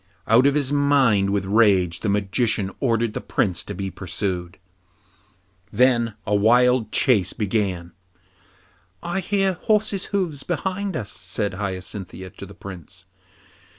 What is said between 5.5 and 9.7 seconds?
Then a wild chase began. 'I hear